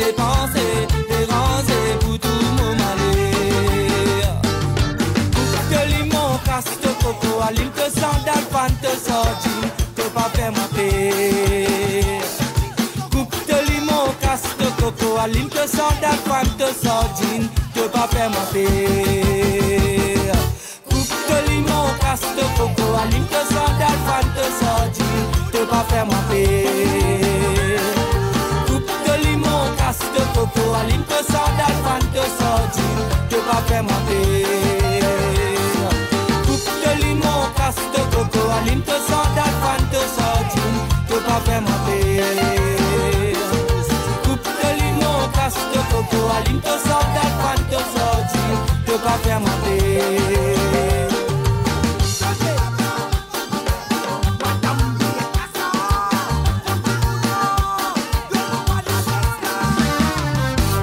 [0.00, 0.12] te
[7.98, 9.70] sandal, fan te sorti,
[30.40, 32.96] koko Aline te sort d'Alphane te sortir
[33.30, 33.38] Te
[33.68, 35.02] fè monter.
[36.46, 40.02] Coupe de limon, casse de coco Aline te sort d'Alphane te
[41.10, 42.22] Te fè monter.
[44.24, 48.52] Coupe de limon, casse de coco Aline te sort d'Alphane te sortir
[48.86, 48.94] Te
[49.44, 50.59] monter.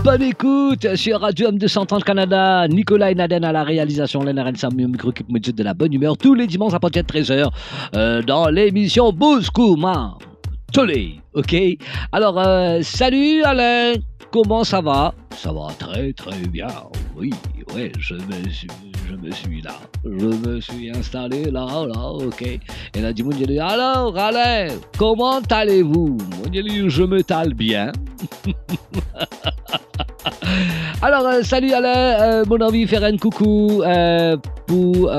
[0.08, 2.66] Bonne écoute sur Radio M 230 Canada.
[2.70, 4.24] Nicolas et Naden à la réalisation.
[4.24, 7.03] L'NRN Samu au micro qui me de la bonne humeur tous les dimanches à partir
[7.03, 7.49] de 13h
[7.93, 10.18] euh, dans l'émission Bouscouma.
[10.72, 11.53] Tolé, ok?
[12.14, 13.95] Alors, euh, salut Alain,
[14.32, 15.14] comment ça va?
[15.36, 16.68] Ça va très très bien,
[17.18, 17.32] oui,
[17.76, 18.70] ouais, je me suis,
[19.10, 22.43] je me suis là, je me suis installé là, là, ok.
[22.43, 26.18] Et là, du monde, dit, alors Alain, comment allez-vous?
[26.49, 27.91] Dit, je me tale bien.
[31.01, 35.11] Alors, euh, salut Alain, euh, mon faire un coucou euh, pour,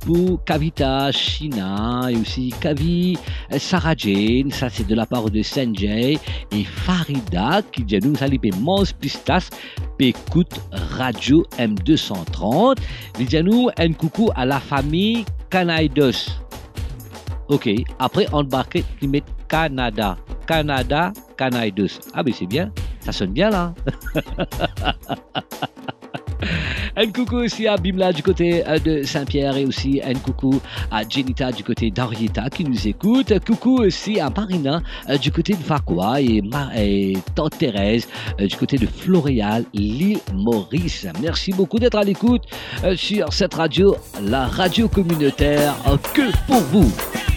[0.00, 3.18] pour Kavita, Shina et aussi Kavi,
[3.58, 6.18] Sarah Jane, ça c'est de la part de Sanjay
[6.52, 9.50] et Farida qui dit nous saluer Mons Pistas,
[9.98, 12.78] écoute Radio M230.
[13.18, 16.30] Il dit nous un coucou à la famille Canaidos.
[17.48, 20.16] Ok, après on embarque, ils mettent Canada.
[20.46, 22.00] Canada, Canaidos.
[22.14, 22.72] Ah ben c'est bien.
[23.12, 23.74] Sonne bien là.
[26.96, 31.06] Un coucou aussi à Bimla du côté euh, de Saint-Pierre et aussi un coucou à
[31.08, 33.32] Jenita du côté d'Arieta qui nous écoute.
[33.46, 36.42] Coucou aussi à Marina euh, du côté de et,
[36.76, 38.08] et Tante Thérèse
[38.40, 41.06] euh, du côté de Floréal, l'île Maurice.
[41.22, 42.42] Merci beaucoup d'être à l'écoute
[42.96, 45.74] sur cette radio, la radio communautaire
[46.14, 47.29] que pour vous.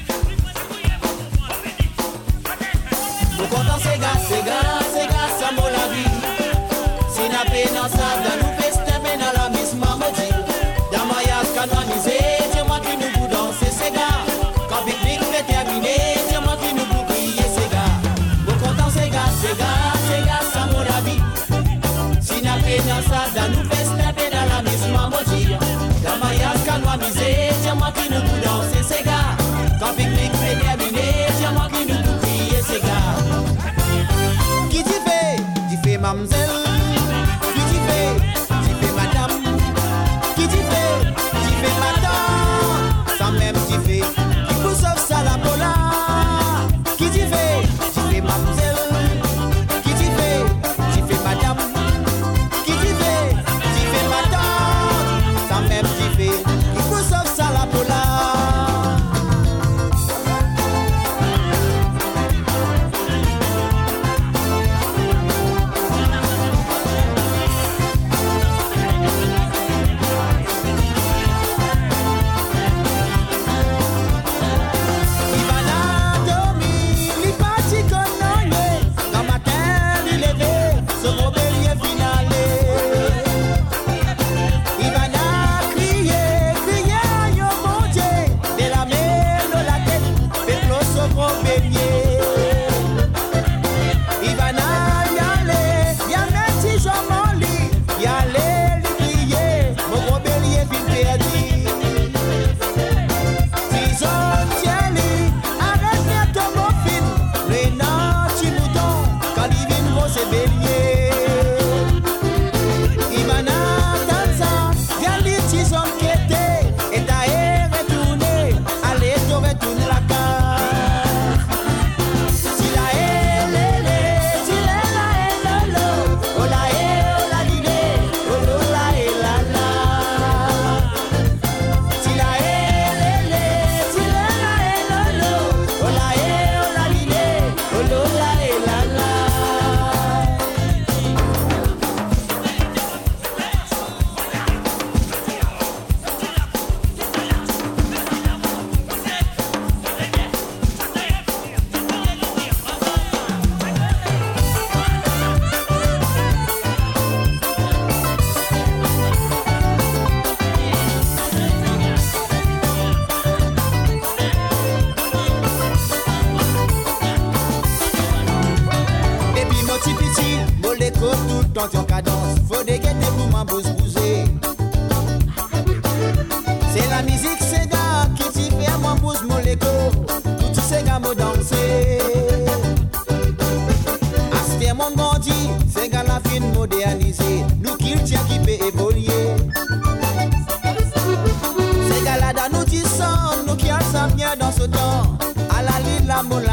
[194.39, 195.17] dans ce temps,
[195.49, 196.52] à la lille la mola.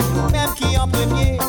[0.00, 1.39] c'est Même qui en premier.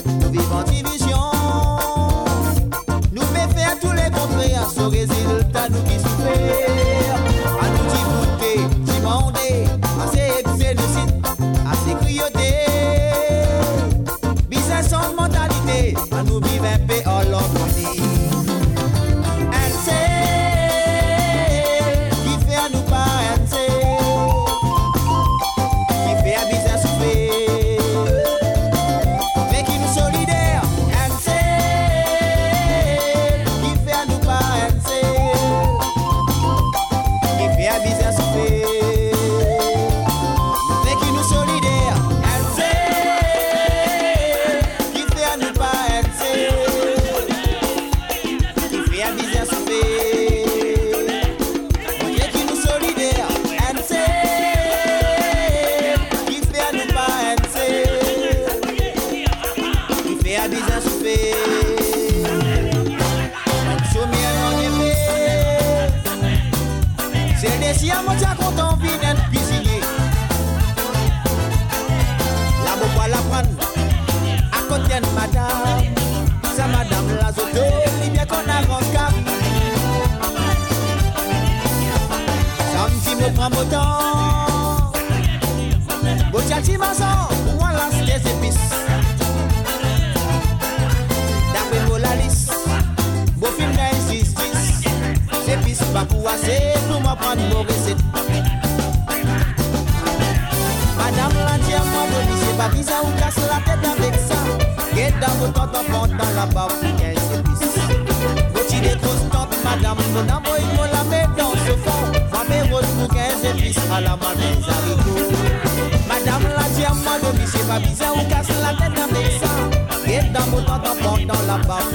[117.53, 120.09] J'ai pas visé au casse la tête avec ça.
[120.09, 121.87] Et dans mon temps, t'emporte dans la barre.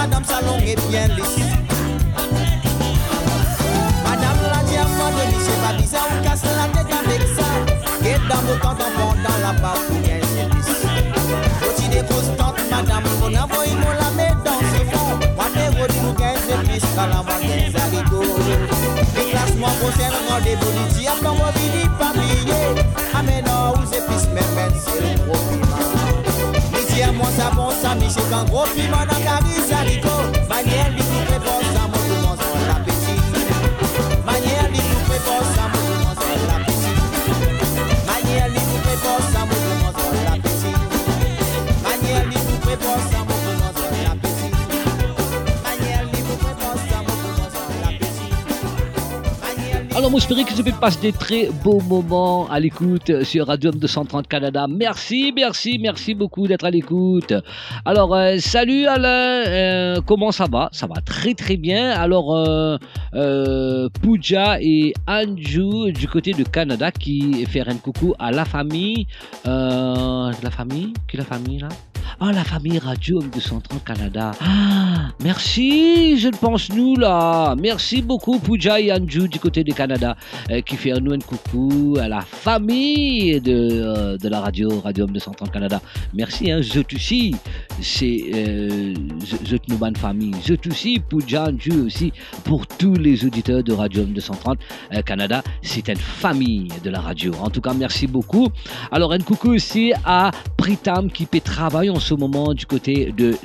[0.00, 1.44] Madame Salon est bien lisse.
[4.02, 5.24] Madame la diamant de
[5.60, 7.44] Babisa, on casse la tête avec ça.
[8.02, 10.86] Qu'est dans mon temps d'enfant dans la papouille, c'est lisse.
[11.68, 13.46] Aussi des constantes, Madame, la
[14.16, 15.18] met dans ce fond.
[15.36, 18.22] Wate pis kalama kenze rigo.
[19.14, 22.60] Les classements concernent rendez-vous d'ici, après on vit du pavillé.
[23.14, 25.39] Amen, on ouse pis, mais même le gros.
[27.82, 30.14] Sa mi chek an gro fi man an ta rizariko
[30.48, 31.79] Vanyen vi ki
[50.00, 53.74] Alors, moi, j'espère que vous avez passé des très beaux moments à l'écoute sur Radium
[53.74, 54.66] 230 Canada.
[54.66, 57.34] Merci, merci, merci beaucoup d'être à l'écoute.
[57.84, 60.70] Alors, euh, salut Alain, euh, comment ça va?
[60.72, 61.90] Ça va très très bien.
[61.90, 62.78] Alors, euh,
[63.12, 69.06] euh Pooja et Anju du côté de Canada qui fait un coucou à la famille.
[69.44, 70.94] la famille?
[71.08, 71.68] Qui la famille là?
[72.22, 74.32] Ah, la famille Radio 230 Canada.
[74.42, 77.54] Ah, merci, je pense, nous, là.
[77.58, 79.89] Merci beaucoup, Pooja et Anju, du côté de Canada
[80.50, 85.50] euh, qui fait un coucou à la famille de, euh, de la radio Radio M230
[85.50, 85.80] Canada.
[86.14, 87.36] Merci, hein, je aussi.
[87.80, 88.94] C'est euh,
[89.68, 90.34] nous famille.
[91.08, 92.12] Pooja, Anju aussi
[92.44, 94.56] pour tous les auditeurs de Radio M230
[94.94, 95.42] euh, Canada.
[95.62, 97.32] C'est une famille de la radio.
[97.40, 98.48] En tout cas, merci beaucoup.
[98.90, 103.36] Alors, un coucou aussi à Pritam qui fait travail en ce moment du côté de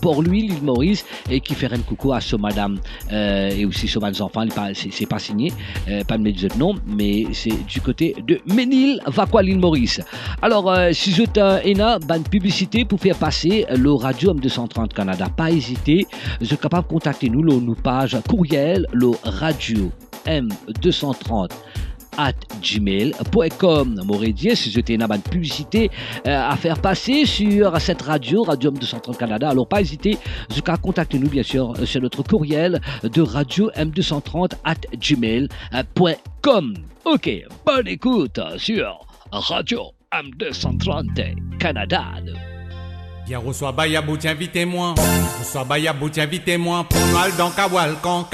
[0.00, 2.78] Port-Louis, l'île Maurice, et qui fait un coucou à ce madame
[3.10, 4.44] et aussi ce mes enfants.
[4.74, 5.52] C'est pas signé,
[5.88, 10.00] euh, pas de mettre de nom, mais c'est du côté de Ménil, Vaqua, l'île Maurice.
[10.42, 15.50] Alors, euh, si avez une bonne publicité pour faire passer le Radio M230 Canada, pas
[15.50, 16.06] hésiter,
[16.40, 19.90] êtes capable de contacter nous, le, nous page courriel, le radio
[20.26, 21.50] M230
[22.20, 24.02] at gmail.com.
[24.32, 25.90] Dit si j'étais une bonne publicité
[26.26, 29.48] euh, à faire passer sur cette radio, Radio M230 Canada.
[29.48, 30.18] Alors pas hésiter,
[30.50, 36.74] jusqu'à contacter nous bien sûr sur notre courriel de radio M230 at gmail.com.
[37.04, 37.30] Ok,
[37.64, 42.04] bonne écoute sur Radio M230 Canada.
[43.30, 44.92] Bien reçoit Bayabou, tiens invitez-moi.
[45.38, 46.84] Reçoit Bayabou, tiens invitez-moi.
[46.90, 48.24] Pour mal dans Kawal, quand.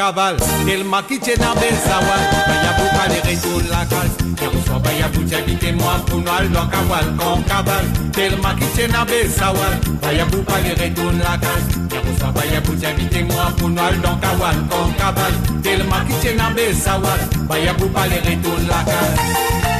[0.64, 2.22] Tellement qui tient dans Belsawal.
[2.48, 4.16] Bayabou, pas les retours la case.
[4.24, 5.92] Bien reçoit Bayabou, tiens invitez-moi.
[6.06, 8.12] Pour mal dans Kawal, quand.
[8.12, 9.80] Tellement qui tient dans Belsawal.
[10.00, 11.76] Bayabou, pas les retours la case.
[11.90, 13.52] Bien reçoit Bayabou, tiens invitez-moi.
[13.58, 15.62] Pour mal dans Kawal, quand.
[15.62, 17.20] Tellement qui tient dans Belsawal.
[17.46, 19.75] Bayabou, pas les retours la case.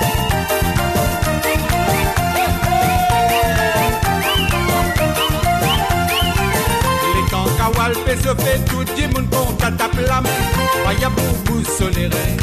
[7.95, 8.29] Fait se
[8.65, 10.29] tout le monde compte à tape la main.
[10.85, 12.37] Vaya boubou soléré,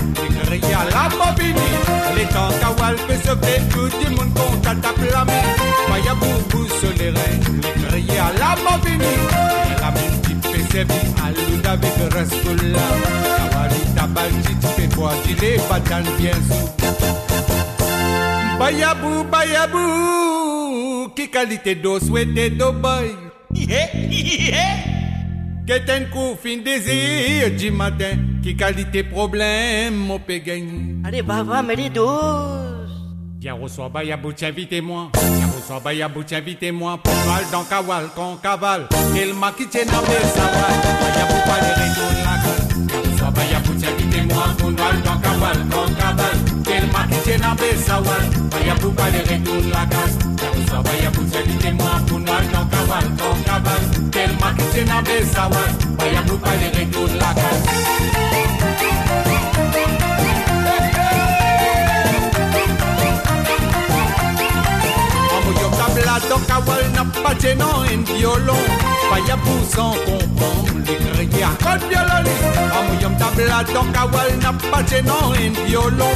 [0.54, 1.70] écrit à la bobini.
[2.16, 3.34] Les temps Kawal fait se
[3.70, 5.44] tout le monde compte à tape la main.
[5.90, 7.30] Vaya boubou soléré,
[7.90, 9.14] écrit à la bobini.
[9.82, 12.86] La même type fait servir à l'oud avec le reste là.
[13.38, 16.70] Kawali tabalji, tu fais boire, tu les batan bien sous.
[18.58, 21.10] Bayabou, bayabou,
[22.00, 23.12] souhaité d'eau boy.
[23.54, 24.93] Yeah, yeah.
[24.93, 24.93] Que
[25.66, 30.96] ten coup fin désir du matin, qui qualité problème, mon peut gagner.
[31.06, 32.74] Allez, va, va, mets les doses.
[33.40, 35.12] Bien reçoit Bayabou, tiens, invitez-moi.
[35.14, 36.98] Bien reçoit Bayabou, tiens, invitez-moi.
[37.04, 38.88] Pour mal dans Kawal.
[39.16, 40.02] Il m'a quitté dans.
[40.02, 42.64] Bayabou, pas les retours la gueule.
[43.34, 44.44] Bien invitez-moi.
[44.58, 45.58] Pour mal dans Kawal.
[47.56, 50.18] bezauan Baia bukare getu lakaz.
[50.42, 58.48] Gauza baia putzen dite moakunan Nokabal, nokabal Termak izena bezauan Baia bukare getu lakaz Baia
[58.50, 59.13] bukare lakaz.
[66.54, 68.64] Kawal n'a pas gênant un violon.
[69.10, 74.86] Faya pour sans comprendre les criers à code violoniste Amouyom tabla donc kawal n'a pas
[74.86, 76.14] gênant un violon.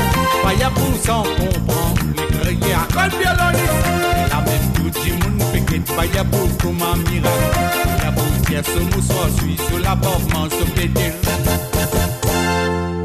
[1.04, 3.84] Sans comprendre les criers à code violoniste
[4.30, 7.50] La même tout le monde fait que Faya pour comme un miracle
[7.98, 11.14] Faya pour dire ce moussoir suis sur la porte man se péter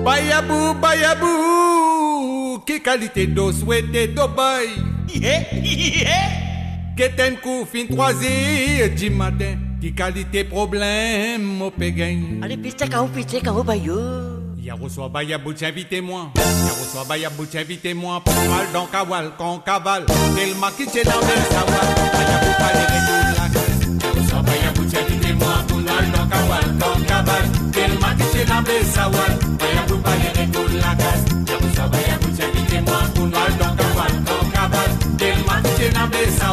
[0.04, 4.68] Bayabou, bayabou, qui qualité d'eau souhaité d'eau boy
[5.14, 6.51] Yeah, yeah
[6.96, 12.40] que ten coup fin troisième du matin, qui qualité problème au pégain.
[12.42, 14.42] Allez, piste kao, piste kao, bayo.
[14.62, 16.30] Ya reçoit Bayabou, invitez-moi.
[16.36, 18.22] Ya reçoit Bayabou, invitez-moi.
[18.24, 19.32] Pour mal dans Kawal,
[19.64, 20.06] cavale.
[20.06, 21.88] Tellement qui tient dans le sawal.
[22.12, 23.80] Bayabou, pas les retours la case.
[24.00, 25.54] Ya reçoit Bayabou, invitez-moi.
[25.66, 27.72] Pour mal dans Kawal, cavale.
[27.72, 29.41] Tellement qui tient dans le sawal.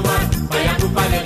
[0.01, 1.18] Dans le sawal.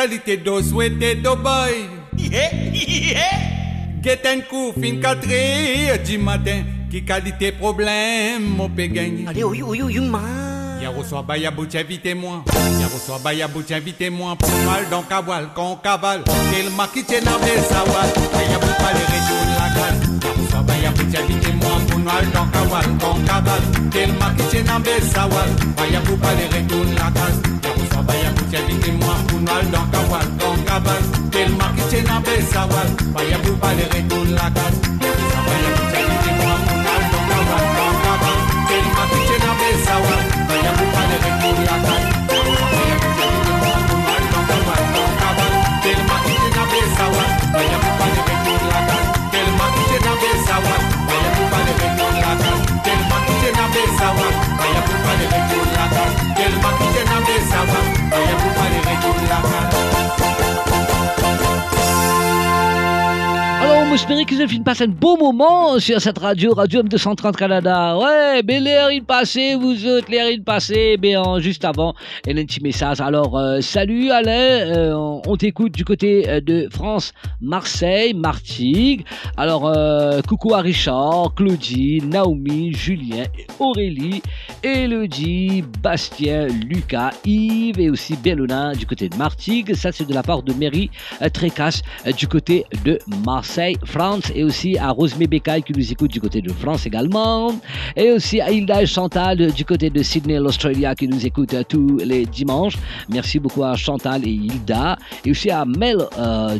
[0.00, 1.88] Qui qualité d'eau souhaité d'eau boy.
[2.16, 2.50] Yeah.
[4.02, 6.64] Geten kou fin katre di matin.
[6.90, 10.80] Ki qualité problème mon pe gagner Allez, oui, oui, oui, man.
[10.80, 12.42] Y'a reçoit baya bout invitez-moi.
[12.80, 14.36] Y'a reçoit baya bout invitez-moi.
[14.36, 19.04] Pour mal dans kawal kon kaval Quel maki tien na besawal Baya bout pas les
[19.04, 21.70] retour la cal Y'a reçoit baya bout invitez-moi.
[21.88, 23.60] Pour mal dans kawal kon kaval
[23.92, 27.60] Quel maki tien na besawal Baya bout pas les retour la cal
[28.10, 32.20] Y'a reçoit baya bout invitez-moi Pour mal dans kawal kon kaval Quel maki tien na
[32.20, 37.02] besawal Baya bout pas les retour la cal Y'a reçoit baya bout invitez-moi Pour mal
[37.12, 38.38] dans kawal kon kaval
[38.68, 41.99] Quel maki tien na besawal Baya bout pas
[56.60, 56.90] cal
[63.60, 64.34] Alors, on espérait que
[64.82, 67.98] un beau moment sur cette radio, Radio M230 Canada.
[67.98, 71.94] Ouais, ben l'air il passait, vous autres, l'air il passait, ben juste avant,
[72.26, 73.00] un petit message.
[73.00, 79.04] Alors, euh, salut Alain, euh, on t'écoute du côté euh, de France, Marseille, Martigues.
[79.36, 84.22] Alors, euh, coucou à Richard, Claudie, Naomi, Julien, et Aurélie,
[84.62, 89.74] Elodie, Bastien, Lucas, Yves et aussi Bellona du côté de Martigues.
[89.74, 90.90] Ça, c'est de la part de Mary
[91.22, 94.30] euh, Trécasse euh, du côté de Marseille, France.
[94.34, 97.54] Et aussi à Rosemée Becaille qui nous écoute du côté de France également.
[97.96, 101.62] Et aussi à Hilda et Chantal du côté de Sydney, l'Australia qui nous écoute euh,
[101.66, 102.76] tous les dimanches.
[103.08, 104.98] Merci beaucoup à Chantal et Hilda.
[105.24, 105.98] Et aussi à Mel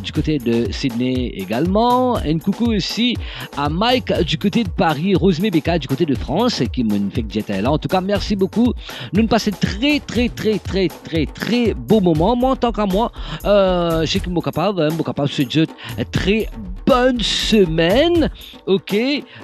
[0.03, 2.19] du côté de Sydney également.
[2.21, 3.15] Et un coucou aussi
[3.57, 7.23] à Mike du côté de Paris, Rosemée Becaille du côté de France qui me fait
[7.23, 7.71] que j'étais là.
[7.71, 8.73] En tout merci beaucoup.
[9.11, 12.35] Nous passons très, très, très, très, très, très beau moment.
[12.35, 13.11] Moi, en tant qu'à moi,
[13.43, 15.65] euh, mon capable, hein, mon capable se dit
[16.11, 16.47] très
[16.91, 18.29] bonne semaine.
[18.65, 18.93] Ok,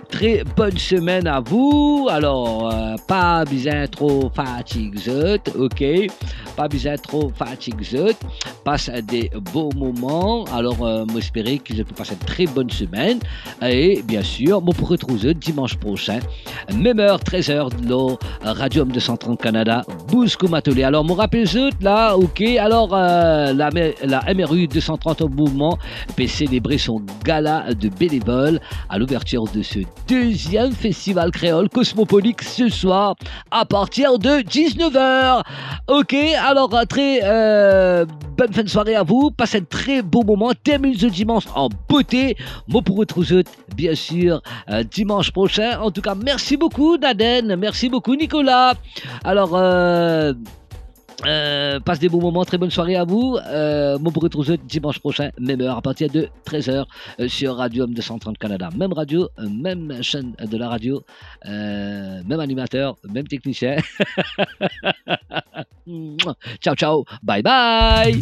[0.09, 2.09] très bonne semaine à vous.
[2.11, 5.37] Alors, euh, pas besoin trop fatigué.
[5.57, 5.81] Ok,
[6.57, 8.11] pas besoin trop fatigué.
[8.65, 10.43] Passe des beaux moments.
[10.53, 13.19] Alors, euh, m'espérer que je peux passer une très bonne semaine.
[13.61, 16.19] Et bien sûr, on pourrait retrouver dimanche prochain,
[16.75, 20.83] même heure, 13h, de l'eau, Radio Homme 230 Canada, Bouscoum Atelier.
[20.83, 21.47] Alors, mon rappel
[21.79, 22.41] là, ok.
[22.59, 23.69] Alors, euh, la,
[24.03, 25.77] la MRU 230 au mouvement
[26.17, 27.01] peut célébrer son
[27.41, 28.59] de bénévoles
[28.89, 33.15] à l'ouverture de ce deuxième festival créole cosmopolique ce soir
[33.51, 35.43] à partir de 19h.
[35.87, 38.05] Ok, alors très euh,
[38.37, 39.29] bonne fin de soirée à vous.
[39.31, 40.51] Passez un très beau moment.
[40.63, 42.35] Termine ce dimanche en beauté.
[42.67, 43.43] Moi pour retrouver
[43.75, 45.79] bien sûr euh, dimanche prochain.
[45.79, 47.55] En tout cas, merci beaucoup Naden.
[47.55, 48.73] Merci beaucoup Nicolas.
[49.23, 49.51] Alors...
[49.53, 50.33] Euh,
[51.25, 53.37] euh, passe des bons moments, très bonne soirée à vous.
[53.47, 54.27] Euh, mon pour
[54.65, 56.85] dimanche prochain, même heure, à partir de 13h
[57.19, 58.69] euh, sur Radio Homme 230 Canada.
[58.75, 61.01] Même radio, euh, même chaîne de la radio,
[61.45, 63.77] même animateur, même technicien.
[66.61, 68.19] ciao, ciao, bye bye.